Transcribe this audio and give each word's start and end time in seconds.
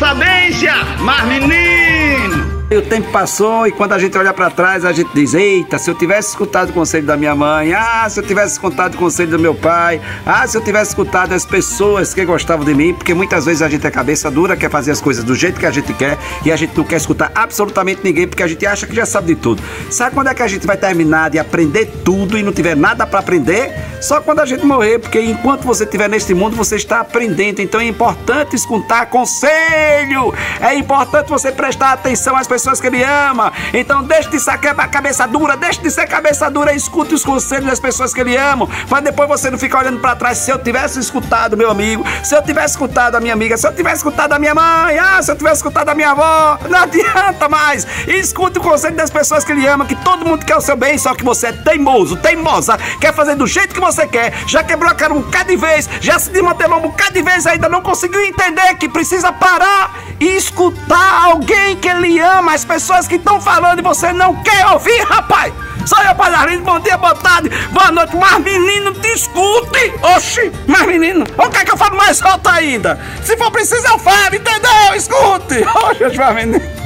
sabência, 0.00 0.72
mas 0.98 1.26
menino 1.26 1.89
tempo 2.82 3.10
passou 3.10 3.66
e 3.66 3.72
quando 3.72 3.94
a 3.94 3.98
gente 3.98 4.16
olha 4.16 4.32
para 4.32 4.48
trás, 4.48 4.84
a 4.84 4.92
gente 4.92 5.10
diz: 5.12 5.34
Eita, 5.34 5.76
se 5.76 5.90
eu 5.90 5.94
tivesse 5.96 6.28
escutado 6.28 6.70
o 6.70 6.72
conselho 6.72 7.04
da 7.04 7.16
minha 7.16 7.34
mãe, 7.34 7.74
ah, 7.74 8.08
se 8.08 8.20
eu 8.20 8.24
tivesse 8.24 8.52
escutado 8.52 8.94
o 8.94 8.96
conselho 8.96 9.32
do 9.32 9.40
meu 9.40 9.56
pai, 9.56 10.00
ah, 10.24 10.46
se 10.46 10.56
eu 10.56 10.62
tivesse 10.62 10.90
escutado 10.90 11.32
as 11.32 11.44
pessoas 11.44 12.14
que 12.14 12.24
gostavam 12.24 12.64
de 12.64 12.72
mim, 12.72 12.94
porque 12.94 13.12
muitas 13.12 13.44
vezes 13.44 13.60
a 13.60 13.68
gente 13.68 13.84
é 13.84 13.90
cabeça 13.90 14.30
dura, 14.30 14.56
quer 14.56 14.70
fazer 14.70 14.92
as 14.92 15.00
coisas 15.00 15.24
do 15.24 15.34
jeito 15.34 15.58
que 15.58 15.66
a 15.66 15.70
gente 15.72 15.92
quer 15.94 16.16
e 16.44 16.52
a 16.52 16.54
gente 16.54 16.78
não 16.78 16.84
quer 16.84 16.98
escutar 16.98 17.32
absolutamente 17.34 18.02
ninguém 18.04 18.28
porque 18.28 18.44
a 18.44 18.46
gente 18.46 18.64
acha 18.64 18.86
que 18.86 18.94
já 18.94 19.04
sabe 19.04 19.34
de 19.34 19.40
tudo. 19.40 19.60
Sabe 19.90 20.14
quando 20.14 20.28
é 20.28 20.34
que 20.34 20.42
a 20.44 20.46
gente 20.46 20.64
vai 20.64 20.76
terminar 20.76 21.28
de 21.28 21.40
aprender 21.40 21.86
tudo 22.04 22.38
e 22.38 22.42
não 22.44 22.52
tiver 22.52 22.76
nada 22.76 23.04
para 23.04 23.18
aprender? 23.18 23.74
Só 24.00 24.20
quando 24.20 24.38
a 24.38 24.46
gente 24.46 24.64
morrer, 24.64 25.00
porque 25.00 25.20
enquanto 25.20 25.64
você 25.64 25.82
estiver 25.82 26.08
neste 26.08 26.32
mundo, 26.32 26.54
você 26.54 26.76
está 26.76 27.00
aprendendo. 27.00 27.60
Então 27.60 27.80
é 27.80 27.86
importante 27.86 28.54
escutar 28.54 29.06
conselho. 29.06 30.32
É 30.60 30.72
importante 30.74 31.28
você 31.28 31.50
prestar 31.50 31.94
atenção 31.94 32.36
às 32.36 32.46
pessoas 32.46 32.59
que 32.80 32.86
ele 32.86 33.02
ama. 33.02 33.52
Então 33.72 34.02
deixe 34.02 34.28
de 34.28 34.38
ser 34.38 34.58
cabeça 34.58 35.26
dura, 35.26 35.56
deixe 35.56 35.80
de 35.80 35.90
ser 35.90 36.06
cabeça 36.06 36.50
dura 36.50 36.72
e 36.72 36.76
escute 36.76 37.14
os 37.14 37.24
conselhos 37.24 37.66
das 37.66 37.80
pessoas 37.80 38.12
que 38.12 38.20
ele 38.20 38.36
ama. 38.36 38.68
Mas 38.88 39.02
depois 39.02 39.28
você 39.28 39.50
não 39.50 39.58
fica 39.58 39.78
olhando 39.78 40.00
para 40.00 40.14
trás. 40.16 40.38
Se 40.38 40.50
eu 40.50 40.58
tivesse 40.58 40.98
escutado 40.98 41.56
meu 41.56 41.70
amigo, 41.70 42.04
se 42.22 42.34
eu 42.34 42.42
tivesse 42.42 42.74
escutado 42.74 43.14
a 43.14 43.20
minha 43.20 43.32
amiga, 43.32 43.56
se 43.56 43.66
eu 43.66 43.74
tivesse 43.74 43.96
escutado 43.96 44.32
a 44.32 44.38
minha 44.38 44.54
mãe, 44.54 44.98
ah, 44.98 45.22
se 45.22 45.30
eu 45.30 45.36
tivesse 45.36 45.56
escutado 45.56 45.88
a 45.88 45.94
minha 45.94 46.10
avó, 46.10 46.58
não 46.68 46.80
adianta 46.80 47.48
mais. 47.48 47.86
Escute 48.06 48.58
o 48.58 48.62
conselho 48.62 48.96
das 48.96 49.10
pessoas 49.10 49.44
que 49.44 49.52
ele 49.52 49.66
ama, 49.66 49.86
que 49.86 49.96
todo 49.96 50.24
mundo 50.24 50.44
quer 50.44 50.56
o 50.56 50.60
seu 50.60 50.76
bem, 50.76 50.98
só 50.98 51.14
que 51.14 51.24
você 51.24 51.48
é 51.48 51.52
teimoso, 51.52 52.16
teimosa, 52.16 52.76
quer 53.00 53.14
fazer 53.14 53.34
do 53.34 53.46
jeito 53.46 53.74
que 53.74 53.80
você 53.80 54.06
quer, 54.06 54.32
já 54.46 54.62
quebrou 54.62 54.90
a 54.90 54.94
cara 54.94 55.14
um 55.14 55.20
bocado 55.20 55.50
de 55.50 55.56
vez, 55.56 55.88
já 56.00 56.18
se 56.18 56.30
desmantelou 56.30 56.78
um 56.78 56.82
bocado 56.82 57.12
de 57.12 57.22
vez, 57.22 57.46
ainda 57.46 57.68
não 57.68 57.82
conseguiu 57.82 58.22
entender 58.24 58.74
que 58.74 58.88
precisa 58.88 59.32
parar 59.32 59.94
e 60.18 60.36
escutar 60.36 61.24
alguém 61.24 61.76
que 61.76 61.88
ele 61.88 62.18
ama, 62.18 62.49
as 62.54 62.64
pessoas 62.64 63.06
que 63.06 63.14
estão 63.14 63.40
falando 63.40 63.78
e 63.78 63.82
você 63.82 64.12
não 64.12 64.34
quer 64.42 64.66
ouvir, 64.66 65.00
rapaz. 65.02 65.52
Só 65.86 66.02
eu, 66.02 66.14
Palharinho, 66.14 66.62
bom 66.62 66.80
dia, 66.80 66.96
boa 66.96 67.14
tarde, 67.14 67.48
boa 67.70 67.92
noite. 67.92 68.14
Mas 68.16 68.38
menino, 68.40 68.92
te 68.92 69.08
escute. 69.08 69.92
Oxi, 70.16 70.52
mas 70.66 70.86
menino, 70.86 71.24
o 71.38 71.48
que 71.48 71.58
é 71.58 71.64
que 71.64 71.72
eu 71.72 71.76
falo 71.76 71.96
mais 71.96 72.20
alto 72.22 72.48
ainda? 72.48 72.98
Se 73.22 73.36
for 73.36 73.50
preciso, 73.50 73.86
eu 73.86 73.98
falo, 73.98 74.34
entendeu? 74.34 74.94
Escute. 74.94 75.64
Oxi, 76.04 76.18
mas 76.18 76.34
menino. 76.34 76.80